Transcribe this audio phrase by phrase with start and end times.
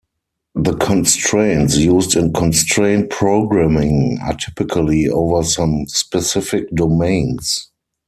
[0.55, 7.69] The constraints used in constraint programming are typically over some specific domains.